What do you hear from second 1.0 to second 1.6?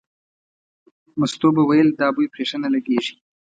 مستو